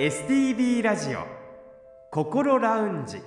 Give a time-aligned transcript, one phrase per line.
[0.00, 1.26] STB ラジオ
[2.10, 3.18] 心ラウンジ。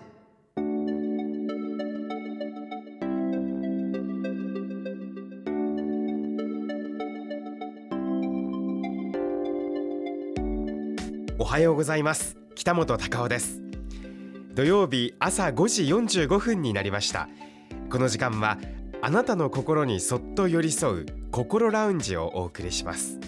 [11.37, 12.37] おはようございます。
[12.55, 13.61] 北本孝夫です。
[14.55, 15.83] 土曜日朝5時
[16.23, 17.29] 45分になりました。
[17.91, 18.57] この時間は
[19.03, 23.19] あなたの心にそっと寄り添う心ラウンジをお送りします。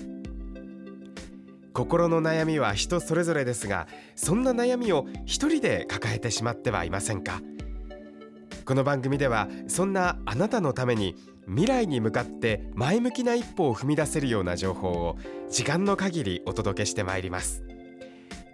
[1.75, 7.41] 心の悩みは人それぞれですがそんな悩みを一人で抱えてしまってはいませんか？
[8.65, 11.15] この番組ではそんなあなたのために
[11.47, 15.17] 未来に向かって前向きな一歩を踏み出せるような情報を
[15.49, 17.61] 時間の限りお届けしてまいります。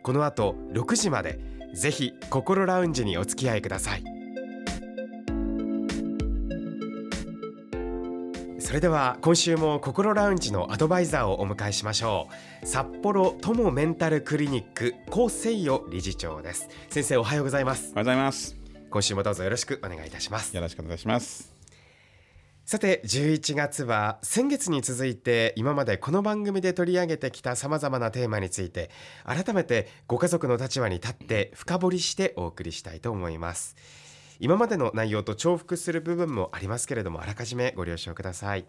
[0.01, 1.39] この後6時まで
[1.75, 4.20] ぜひ心ラウンジにお付き合いください。
[8.71, 12.29] それでは今週も心ラウンジのアドバイザーをお迎えしましょ
[12.63, 12.65] う。
[12.65, 16.69] 札幌友メンタルクリニック高誠代理事長です。
[16.89, 17.79] 先生おはようございます。
[17.79, 18.55] おはようございます。
[18.89, 20.55] 今週もどうぞよろしくお願いいたします。
[20.55, 21.53] よろしくお願いします。
[22.63, 28.89] さて11月は先月に続いて今までこの番組で取り上げてきたさまざまなテーマについて
[29.25, 33.75] 改めてご家族の立場に立って深掘りしてお送りしたいと思います
[34.41, 38.65] 今までの内容と重複する部分もありますけれどもあらかじめご了承ください。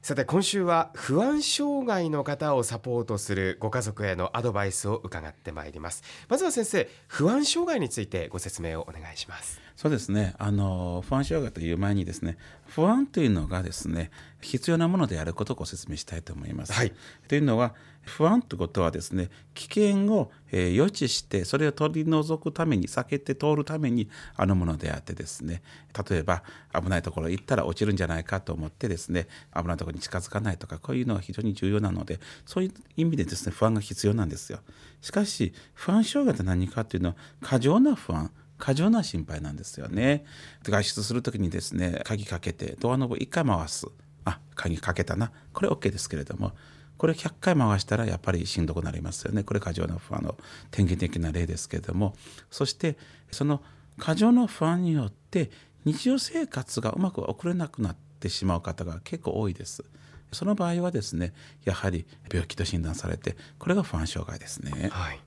[0.00, 6.02] さて今週は不安障害の方をサポートするご家族へのアドバイスを伺ってまいります。
[6.30, 9.60] まずは先生不安障害についてご説明をお願いします。
[9.76, 10.34] そうですね。
[10.38, 16.72] あの不安障害という前にですね不安というのがですね必要なものであることをご説明したいと思います。
[16.72, 16.92] はい、
[17.28, 25.62] というのは不安ということはですね危険を、えー、予知してそれを取り除くために避けて通るためにあるものであってですね
[26.08, 26.42] 例えば
[26.74, 34.60] 危ないところ行ったら落ちるんじゃないかと思ってですね危ないところに近づかないとかこういうのは非常に重要なのでそういう意味でですね不安が必要なんですよ。
[35.02, 40.24] しかし不安障害って何かというのは過剰な不安過剰な心配なんですよね。
[40.62, 43.86] 外出する時にですね鍵かけてドアノブ1回回す
[44.24, 46.52] あ鍵かけたなこれ OK ですけれども
[46.96, 50.36] これ100回回したらやっぱりしんどくなりますよねこれ過剰な不安の
[50.70, 52.14] 典型的な例ですけれども
[52.50, 52.98] そして
[53.30, 53.62] その
[53.98, 55.50] 過剰な不安によって
[55.84, 59.84] 日常生活がうまく送れなくなってしまう方が結構多いです。
[60.32, 61.32] その場合はですね
[61.64, 64.90] やはり病気と診断されてこれが不安障害ですね。
[64.92, 65.20] はい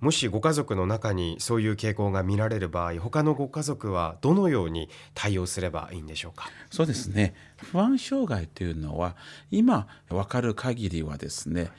[0.00, 6.48] もしご家族の中にそういう傾向が見られる場合他のご家族はどのように対応すればいいんでしょうか？
[6.70, 7.34] そうですね。
[7.56, 9.16] 不安障害というのは
[9.50, 11.70] 今分かる限りはですね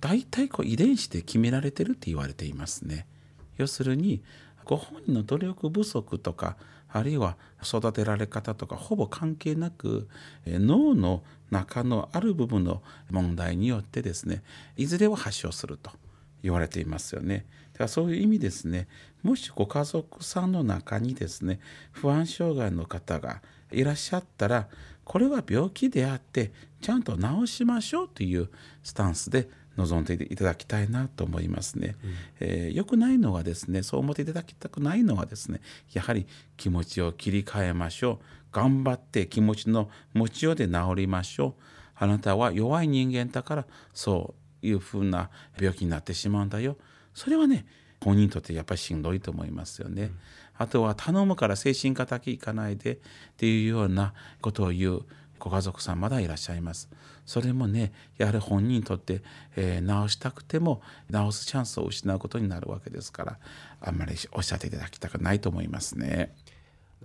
[0.00, 3.06] 大体こう遺伝子で決められてるって言われていますね。
[3.58, 4.22] 要するに
[4.64, 6.56] ご本人の努力不足とか
[6.88, 10.08] あるいは育てられ方とかほぼ関係なく
[10.46, 14.42] 脳の中のある部分の問題によってですね
[14.76, 15.90] いずれは発症すると
[16.42, 17.44] 言われていますよね。
[17.76, 18.88] だからそういう意味ですね。
[19.22, 21.60] もしご家族さんの中にですね
[21.92, 24.68] 不安障害の方がいらっしゃったら
[25.04, 28.48] これは病気であってちゃんと治しましょうという
[28.82, 31.96] スタンスで臨んでいただきたいなと思いますね。
[32.02, 35.60] うん、えー、よくないのはですねそう思っていただきたくないのはですね
[35.92, 36.26] やはり
[36.56, 38.24] 気持ちを切り替えましょう。
[38.52, 41.62] 頑張って気持ちの持ちようで治りましょう。
[41.94, 45.28] あなたは弱い人間だからそういうふうな
[45.60, 46.78] 病気になってしまうんだよ
[47.16, 47.64] それはね
[48.04, 50.02] 本人にとってやっぱりしんどいと思いますよね。
[50.02, 50.18] うん、
[50.58, 52.98] あとは頼むから精神科だけ行かないでっ
[53.38, 54.12] ていうような
[54.42, 55.02] ことを言う
[55.38, 56.90] ご家族さんまだいらっしゃいます。
[57.24, 59.22] それもねやはり本人にとって、
[59.56, 63.38] えー、治したくても治すチャンスを失うことになるわけですから
[63.80, 66.34] あんまりおっしゃっていただきたくないと思いますね。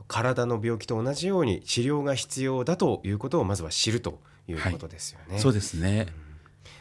[0.10, 5.36] 体の病気と同じように治療が必要だということをまずは知るということですよね。
[5.36, 6.21] はい、そうですね、うん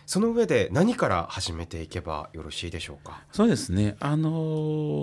[0.06, 3.22] その上で何から始めていけばよろしいでしょうか？
[3.32, 3.96] そうですね。
[4.00, 4.30] あの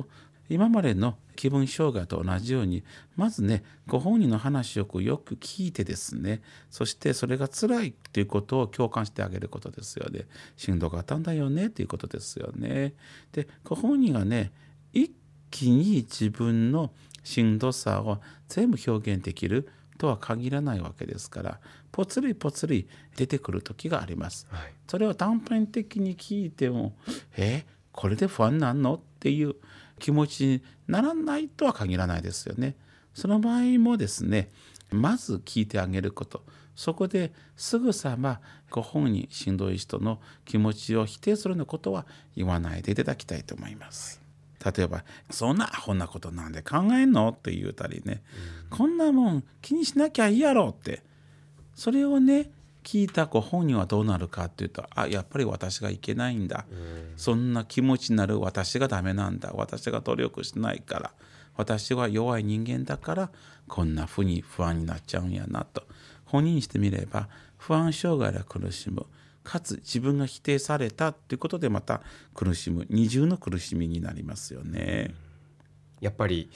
[0.02, 0.06] ー、
[0.50, 2.84] 今までの気分障害と同じように
[3.16, 10.26] まずねご本人の話をよく聞いてですねそしてそれが辛いということを共感してあげることですよね。
[10.56, 12.94] しんどかったんだよねということですよね。
[13.34, 14.52] でご本人がね
[14.94, 15.12] 一
[15.52, 16.91] 気に自分の
[17.23, 21.59] しんどさを全部表現できるとは限らないわけですから
[21.91, 24.47] ぽつりぽつり出てくる時があります。
[24.49, 26.96] はい、それを断片的に聞いても
[27.38, 29.55] 「えこれで不安なんの?」っていう
[29.99, 32.76] 気持ちにならないとは限らないですよね。
[33.14, 34.52] その場合もですね
[34.91, 36.44] まず聞いてあげること
[36.76, 38.40] そこですぐさま
[38.70, 42.05] ご本人しんどい人の気持ちを否定するようなことは
[42.35, 44.27] 言わないでいただきたいと思います。
[44.72, 48.23] 例えば「そんなアホなことなんで考えんの?」って言うたりね、
[48.72, 51.03] うん、こんなもん気にしなきゃいいやろ」って。
[51.75, 52.49] それをね
[52.84, 56.66] 聞いたご本人はどうなるかっていうとあやっぱり私がいけないんだ、
[57.17, 59.52] そんな気持ちになる私がダメなんだ。
[59.53, 61.11] 私が努力しないから。
[61.55, 63.31] 私は弱い人間だから
[63.67, 65.84] こんなふうに不安になっちゃうんやなと。
[66.25, 69.05] 本人にしてみれば不安障害で苦しむ
[69.47, 72.02] かつ自分が否定されたということでまた
[72.34, 75.16] 苦しむ二重の苦しみになりますよね。
[76.02, 76.49] やっぱり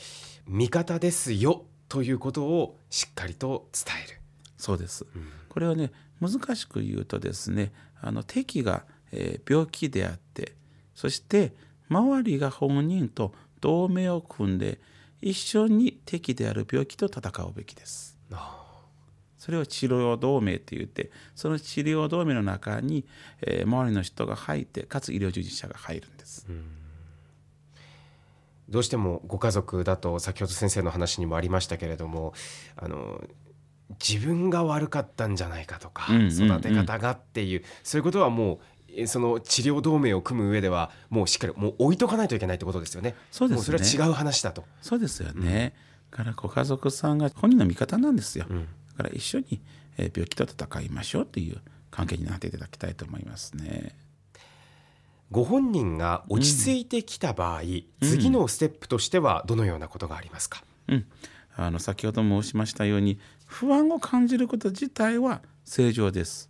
[0.46, 4.20] 味方ですよということをしっかりと伝える。
[4.58, 10.54] そうです、うん、これはね難しく言うとですねあの敵が、えー、病気であって
[10.94, 11.54] そして
[11.90, 14.80] 周りが本人と同盟を組んで
[15.22, 18.18] 一緒に敵である病気と戦うべきです。
[19.42, 23.06] それを治療同盟って言ってその治療同盟の中に、
[23.42, 26.46] えー、周りの人が入ってかつ医療従事者が入るんです。
[28.70, 32.36] どうしてもご家族だと先ほど先生の話にもありましたけれども
[32.78, 33.20] あの
[34.00, 38.60] 自分が悪かったんじゃないかとか、育て方がっていうそういうことはも
[38.96, 43.16] うその治療同盟を組む上ではもうしっかりもう置いとかないといけないってことですよね。
[43.32, 43.80] そうですね。
[43.80, 44.66] それは違う話だと。
[44.84, 45.74] そうですよね。
[46.12, 48.46] うん、からご家族さんが本人の味方なんですよ。
[48.48, 48.68] うん
[49.02, 49.62] から一緒に
[49.98, 51.58] 病気と戦いましょうという
[51.90, 53.96] 関係になっていただきたいと思いますね。
[55.32, 61.06] ご本人が落ち着いてきた場合、うん、次のステップとしてはどのようなことがありますか、うん、
[61.56, 66.50] あの先ほど申しましたように不安を感じること自体は正常です。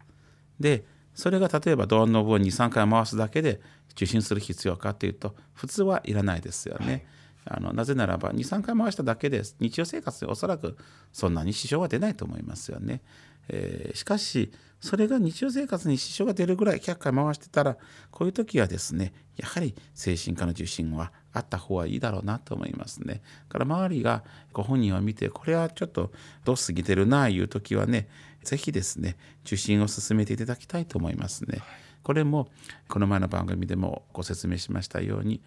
[0.59, 0.83] で
[1.13, 3.61] それが例えばドアノブを23回回すだけで
[3.91, 6.85] 受診する必要かというと普通はいらないですよね。
[6.87, 7.05] はい
[7.45, 10.77] あのなぜならば23回回しただけで日常生活でおそらく
[11.11, 13.01] そんなに支障は出ないと思いますよね。
[13.49, 17.77] えー、しかしそれが日常生活に支障が出るぐらい100回回してたら
[18.09, 23.21] こういう時はですねやはり精神科の受診はあった方がいいだろうなと思いますね。
[23.49, 24.23] から周りが
[24.53, 26.11] ご本人を見てこれはちょっと
[26.45, 28.07] どう過ぎてるなあいう時はね
[28.43, 31.59] 是非ですね受診を進めていただきたいと思いますね。
[32.03, 32.49] これも
[32.87, 35.41] この前の番組でもご説明しましたように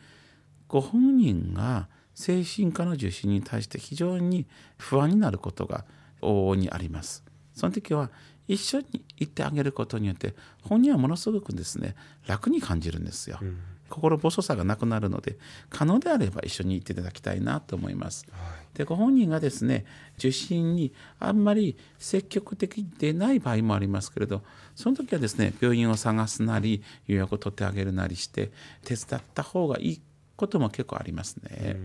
[0.68, 4.46] ご本人が精神科の受診に対して非常に
[4.78, 5.84] 不安になることが
[6.22, 7.24] 往々にあります。
[7.54, 8.10] その時は
[8.46, 11.94] 一緒に行ってあげることによって本人はものすごくですね
[12.26, 13.38] 楽に感じるんですよ。
[13.40, 13.58] うん、
[13.88, 15.38] 心細さがなくなるので
[15.70, 18.26] 可能であれば一緒に行っていただきたいなと思います。
[18.30, 18.38] は
[18.74, 19.86] い、でご本人がですね
[20.18, 24.42] 受診にあんまり積極的でない場合もありますけれど
[24.74, 28.52] その時はですね病院を探すなり予約を取ってあげるなりして
[28.84, 30.00] 手伝った方がいい
[30.36, 31.76] ことも結構ありますね。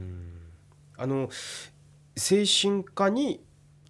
[0.97, 1.29] あの
[2.17, 3.41] 精神科に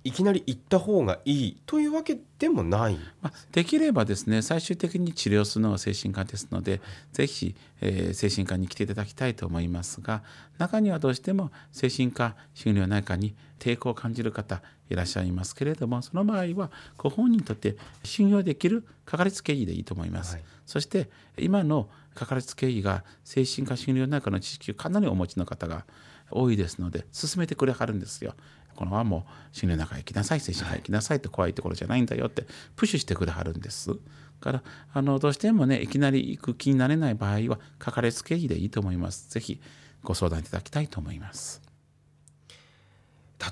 [0.09, 6.81] いきなり行った方がいいというわけでもない、まあ、できればですね最終的に治療するのは精神科ですので
[7.13, 10.23] ぜひ、えー、精神科に来ていただきたいと思いますが
[10.57, 20.35] 中にはどうしても精神科心療内科に抵抗を感じる方いらっしゃいますけれどもその場合はご本人にとって信用できるかかりつけ医でいいと思います。
[20.35, 25.85] はい、そして今のかかりつけ医が精神科心療内科の知識をかなりお持ちの方が
[26.31, 28.33] 多いですので勧めてくれはるんですよ。
[28.79, 32.45] このままもう心霊の中へ行きなさい精神科行きなさいって怖いところじゃないんだよって
[32.77, 33.91] プッシュしてくれはるんです。
[34.39, 39.29] からあのどうしてもねいきなり行く気になれない場合はかかりつけ医でいいと思います。
[39.31, 39.59] ぜひ
[40.01, 41.68] ご相談いただきたいと思います。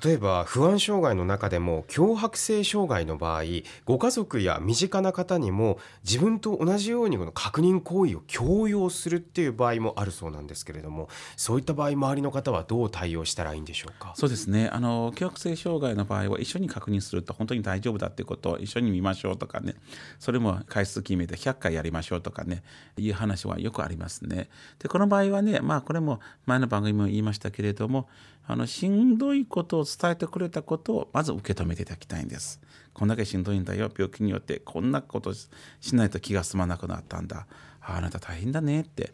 [0.04, 3.42] 例えば不安障害の中でも強迫性障害の場合
[3.86, 14.12] ご家族や身近な方にも自分と同じようにこの確認行為を強要するっていう場合もあるそうなんですけれどもそういった場合周りの方はどう対応したらいいんでしょうか？
[14.14, 14.68] そうですね。
[14.68, 19.74] あの強迫性障害の場合は一緒に確認すると本当に大丈夫だっていうことを一緒に見ましょうとかね。
[20.18, 22.62] それも回数決めて100回やりましょうとかね。
[22.98, 24.50] いう話はよくありますね。
[24.80, 28.06] でこの場合はねまあこれも前の番組も言いましたけれども
[28.50, 32.62] あのしんどいことを伝えてくれたことをまず受け止めていただきたいんです。
[32.94, 35.48] こんだけしんどいんだよ病気によってこんなことし
[35.92, 37.46] ないと気が済まなくなったんだ
[37.80, 39.12] ああなた大変だねって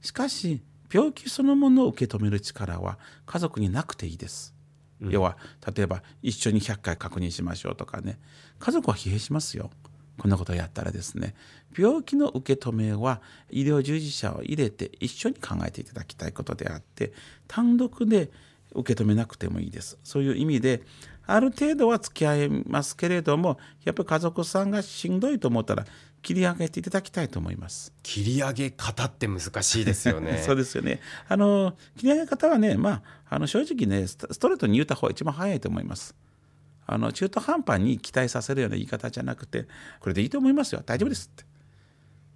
[0.00, 4.54] しかし病気そのものを受け止める力は家族になくていいです。
[5.00, 5.36] うん、要は
[5.74, 8.20] 例えば一緒に100回確認しましょうとかね
[8.60, 9.70] 家族は疲弊しますよ。
[10.18, 11.34] こんなことをやったらですね
[11.76, 17.12] 病気の受け止めは医療従事者を入れて一緒に考えていただきたいことであって
[17.48, 18.30] 単独で
[18.74, 19.98] 受け止めなくてもいいです。
[20.02, 20.82] そういう意味で
[21.26, 25.84] ある程度は付き合いますけれどもやっぱり家族さんがしんどいと思ったら
[26.20, 27.92] 切り上げていただきたいと思います。
[28.02, 30.42] 切り上げ方って難しいですよね。
[30.46, 31.00] そうですよね。
[31.28, 36.14] あの切り上げ方はね、まああの正直ねストレートに言った方が一番早いと思います。
[36.86, 39.66] あの中途半端に期待させるような言い方じゃなくて
[40.00, 41.44] これでいいと思いますよ大丈夫ですって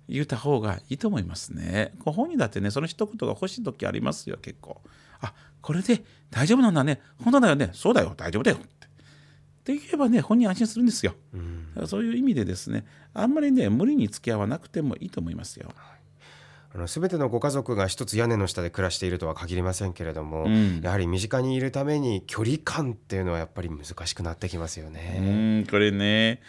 [0.08, 1.92] 言った方がいいと思いますね。
[1.98, 4.80] ご本人だってねその一言が欲しい時ありますよ結構。
[5.20, 7.00] あこれで大丈夫なんだね。
[7.22, 7.70] 本当だよね。
[7.72, 8.14] そうだよ。
[8.16, 8.58] 大丈夫だよ。
[8.58, 9.72] って。
[9.72, 11.14] できればね本人安心するんですよ。
[11.34, 11.86] うん。
[11.86, 15.70] そういう意味でですねあんまりね無理に付き合わなくてもいいと思いますよ。
[16.74, 20.80] あの全てのご家族が一つ屋根の下で暮らしているとは限りませんけれども、うん。
[20.82, 25.62] やはり身近にいるために距離感っていうのはやっぱり難しくなってきますようね。
[25.62, 26.40] んこれね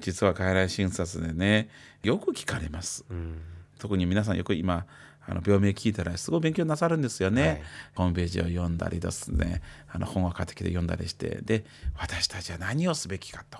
[0.00, 1.68] 実は外来診察でね
[2.02, 3.04] よく聞かれます。
[3.08, 3.40] うん。
[3.78, 4.86] 特に皆さんよく今
[5.28, 7.62] あの病名聞いたらすごい勉強なさるんですよね、はい。
[7.96, 9.60] ホームページを読んだりですね。
[9.88, 11.40] あの本を買ってきて読んだりして。
[11.42, 11.64] で
[11.98, 13.58] 私たちは何をすべきかと。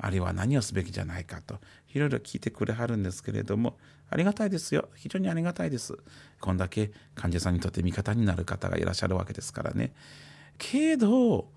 [0.00, 1.58] あるいは何をすべきじゃないかと。
[1.92, 3.78] いろいろ聞いてくれはるんですけれども。
[4.10, 4.88] ありがたいですよ。
[4.94, 5.96] 非常にありがたいです。
[6.40, 9.92] こんだけ患者さんにとって味方になる方がいらっしゃるわけですからね。
[10.56, 11.50] けど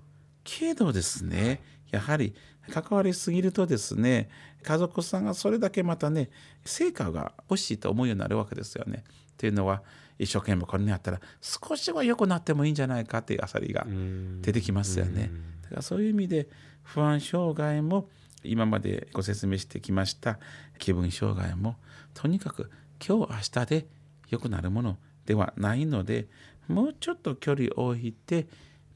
[0.43, 1.61] けどですね。
[1.91, 2.33] やはり
[2.69, 4.29] 関わりすぎるとですね
[4.63, 6.29] 家族さんがそれだけまたね
[6.63, 9.03] 成果が欲しいと思うようになるわけですよね。
[9.41, 9.81] っていうのは
[10.19, 15.31] 一生懸命これにやったら少しは良くなってもいいんじゃないかっていうあさりがうん出てきますよね。
[15.63, 16.47] だからそういう意味で
[16.83, 18.07] 不安障害も
[18.43, 20.37] 今までご説明してきました
[20.77, 21.75] 気分障害も
[22.13, 22.69] とにかく
[23.03, 23.87] 今日明日で
[24.29, 26.27] 良くなるものではないので
[26.67, 28.45] もうちょっと距離を置いて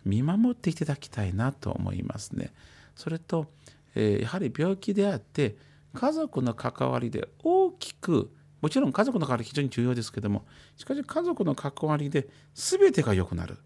[0.03, 2.53] 見守っていただきたいなと思いますね。
[2.95, 3.47] それと、
[3.95, 5.55] えーやはり病気であって
[5.95, 8.31] 家族の関わりで大きく
[8.65, 10.43] もちろん家族の関わり非常に重要ですけども
[10.75, 13.59] しかし家族の関わりで全てが良くなる。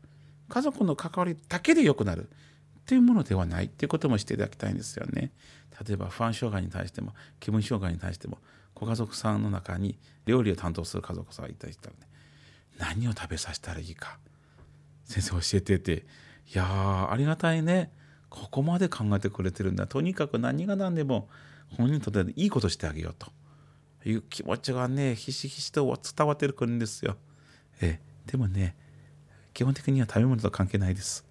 [0.49, 2.27] 家族の関わりだけで良くなる。
[2.81, 3.67] っていうものではない。
[3.67, 5.31] っていうこともしていただきたいんですよね。
[5.87, 8.39] 例えば不安障害に対しても気分障害に対しても
[8.75, 11.99] ご家族さんの中に料理を担当する家族さんがいたりしたらね
[12.77, 14.19] 何を食べさせたらいいか。
[15.05, 16.05] 先生教えてて。
[16.53, 17.93] いやーありがたいね。
[18.27, 19.87] ここまで考えてくれてるんだ。
[19.87, 21.29] とにかく何が何でも
[21.77, 23.31] 本人にとっていいことしてあげようと。
[24.05, 25.85] いう気持ちがねひしひしと
[26.17, 27.17] 伝わってくるんですよ。
[27.81, 28.75] ええでもね
[29.53, 31.25] 基本的には食べ物と関係ないです。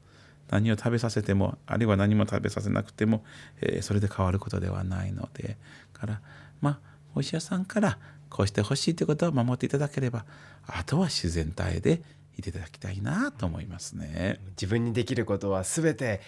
[0.51, 3.25] 何を食べさせてもあるいは何も食べさせなくても、
[3.61, 5.57] えーそれで変わることではないので
[5.93, 6.21] から
[6.61, 6.81] まあ
[7.15, 7.99] お医者さんから
[8.31, 10.25] こうしてほしいということを守っていただければ
[10.67, 12.03] あとは自然体で
[12.39, 14.41] いていただきたいなと思いますね。
[14.51, 16.21] 自分にできることは全て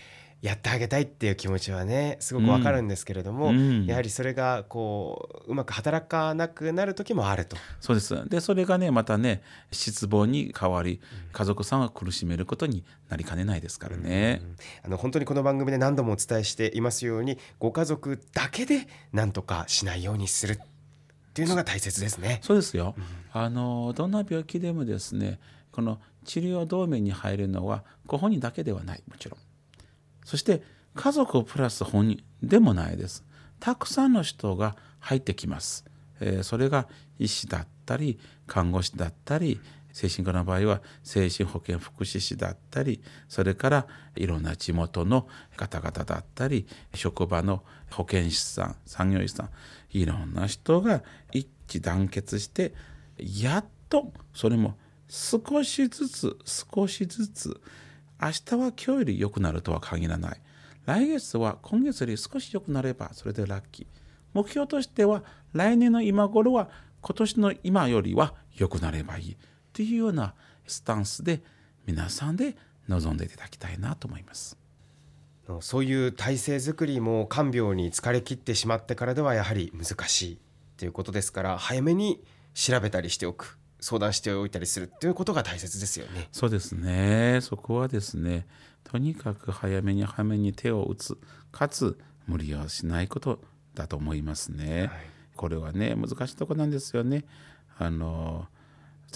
[0.43, 3.85] やってあげたいっていう気持ちはねすごくわかるんですけれども、うん。
[3.87, 7.57] やはりそれがこううまく働かなくなる時もあると。
[7.81, 8.29] そうです。
[8.29, 11.01] でそれがねまたね失望に変わり
[11.33, 14.41] 家族さんを苦しめることになりかねないですからね。
[14.83, 20.59] あの本当にこの番組で何度もお伝えしていますようにご家族だけで何とかしないようにするっ
[21.35, 22.41] ていうのが大切ですね。
[22.43, 22.95] そうですよ、
[23.33, 25.39] あのどんな病気でもですね
[25.71, 29.03] この治療同盟に入るのはご本人だけではない。
[29.07, 29.39] もちろん
[30.31, 30.63] そして
[30.95, 33.25] 家族プラス本人でもないです。
[33.59, 35.85] たくさんの人が入ってきます、
[36.21, 36.87] えそれが
[37.19, 39.61] 医師だったり看護師だったり
[39.93, 49.51] 精神科の場合は精神保健福祉士だったりそれからいろんな地元の方々だったり職場の保健師さん産業医さん
[49.91, 52.73] いろんな人が一致団結して
[53.19, 54.77] やっとそれも
[55.09, 57.61] 少しずつ少しずつ
[58.23, 60.41] 明日は今日より良くなるとは限らない。
[60.85, 63.87] 来月は今月より少し良くなればそれでラッキー。
[64.35, 66.69] 目標としては来年の今頃は
[67.01, 69.33] 今年の今よりは良くなればいい。
[69.33, 69.37] っ
[69.73, 70.35] ていうような
[70.67, 71.43] スタンスで
[71.87, 72.57] 皆さんで
[72.89, 74.59] 臨んでいただきたいなと思います。
[75.61, 80.39] そういう体制づくりも看病に疲れ切ってしまってからではやはり難しい
[80.77, 82.23] ということですから早めに
[82.55, 83.60] 調べたりしておく。
[83.81, 86.29] 相談しておいたりするっていうことが大切ですよね。
[86.33, 88.47] そうですねそこはですね
[88.85, 91.19] とにかく早めに早めに手を打つ
[91.53, 93.41] かつ無理をしないこと
[93.75, 94.81] だと思いますね。
[94.81, 94.91] はい
[95.41, 97.25] これはね難しいとこなんですよね。
[97.79, 98.47] あの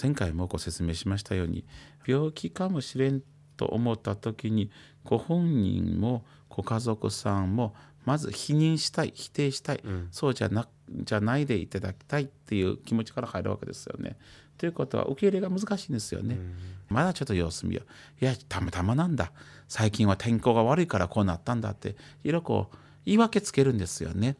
[0.01, 1.65] 前回もご説明しましたように
[2.03, 3.21] 病気かもしれん
[3.57, 4.71] と思った時に
[5.03, 14.17] ご本人もご家族さんもまず否認したい否定したい、うんそうじゃなじゃないでいただきたいっていう気持ちから入るわけですよね。
[14.57, 16.37] ということは受け入れが難しいんですよね。
[16.89, 17.81] まだちょっと様子見よ
[18.21, 18.25] う。
[18.25, 19.31] いやたまたまなんだ
[19.67, 21.93] 最近は天候が悪いからこうなったんだってい
[22.25, 24.37] ろいろこう言い訳つけるんですよね。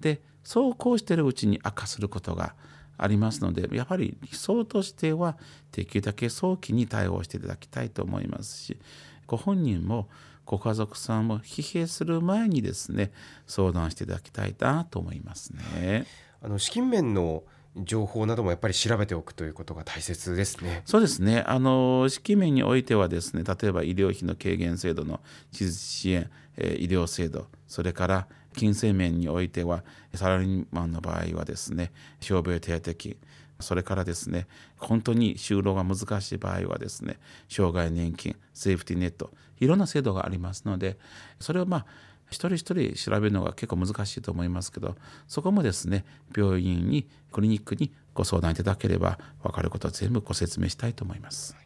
[0.00, 2.54] でそうこうしてるうちに悪化することが
[2.96, 5.36] ありますのでやはり理想としては
[5.72, 8.78] できるだけ早期に対応していただきたいと思いますし
[9.26, 10.08] ご本人も
[10.44, 13.12] ご家族さんも疲弊する前にですね
[13.46, 16.06] 相談していただきたいなと思いますね。
[16.42, 17.44] あの資金面の
[17.76, 20.82] 情報などもやっぱり調べておくということが大切ですね。
[20.84, 21.44] そうですね。
[21.46, 25.20] あの資金面においてはですね、例えば医療費の軽減制度の
[25.52, 29.84] 地図支援、え医療制度、それから金銭面においては
[30.14, 33.16] サラリーマンの場合はですね、傷病手当金、
[33.60, 40.98] それからですね、本当に就労が難しい場合はですね、障害年金、セーフティネット、いろんな制度がありますので、
[41.38, 41.86] それをまあ
[42.30, 44.96] 一人一人調べるのが結構難しいと思いますけど
[45.28, 46.04] そこもですね
[46.36, 51.56] 病院にクリニックにご相談いただければ分かることは全部ご説明したいと思います。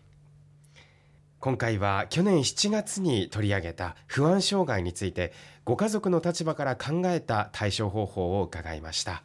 [1.41, 5.35] 今回は去年7月に取り上げた不安障害について
[5.67, 9.23] ご家族の立場から考えた対処方法を伺いました。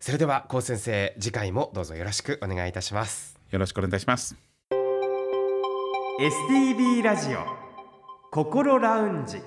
[0.00, 3.38] それでは高先生次回もどうぞよろしくお願いいたします。
[3.50, 4.36] よろしくお願いします。
[6.18, 7.40] STB ラジオ
[8.30, 9.42] 心ラウンジ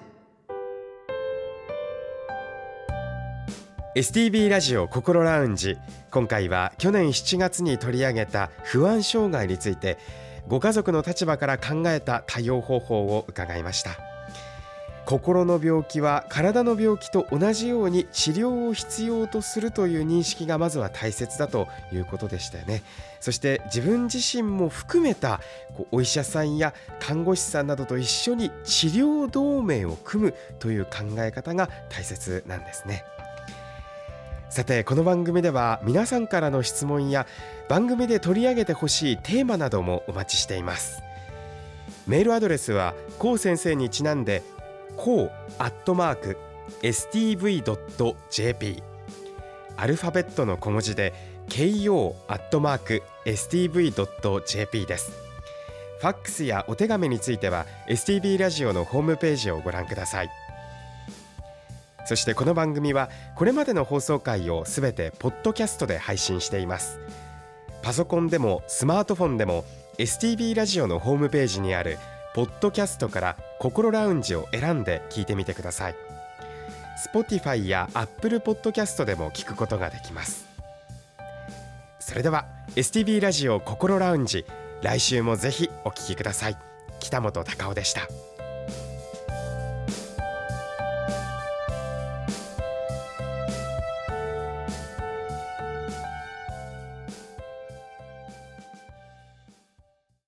[3.95, 5.75] STB ラジオ心ラウンジ。
[6.11, 9.97] 今回は去年7月に取り上げた不安障害について
[10.47, 13.97] ご家族の立場から考えた対応方法を伺いました。
[15.07, 22.83] 心の病気は体の病気と同じように治療を必要とするという認識がまずは大切だということでしたよね。
[23.19, 25.41] そして自分自身も含めた
[25.89, 33.03] お医者さんや看護師さんなどと一緒に治療同盟を組むという考え方が大切なんですね。
[34.49, 37.27] さてこの番組では皆さんからの質問や
[37.69, 41.03] 番組で取り上げてほしいテーマなどもお待ちしています。
[42.07, 44.41] メールアドレスはこう先生にちなんで
[44.97, 46.37] こうアットマーク
[46.81, 47.63] stv.jp
[49.77, 51.13] アルファベットの小文字で
[51.47, 55.11] ko アットマーク stv.jp です。
[55.99, 60.48] ファックスやお手紙については STB ラジオのホームページをご覧ください。
[62.09, 66.99] そしてこの番組はこれまでの放送回をすべてポッドキャストで配信しています。
[67.83, 69.63] パソコンでもスマートフォンでも
[69.99, 71.99] STB ラジオのホームページにある
[72.33, 75.95] ポッドキャストから心ラウンジを選んで聞いてみてください。
[77.13, 80.47] Spotify や Apple Podcast でも聞くことができます。
[81.99, 84.45] それでは STB ラジオ心ラウンジ
[84.81, 86.57] 来週もぜひお聞きください。
[86.99, 88.28] 北本隆夫でした。